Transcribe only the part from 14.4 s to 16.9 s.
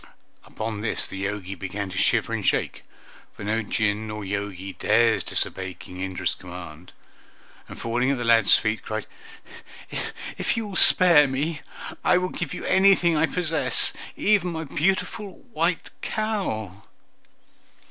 my beautiful white cow!"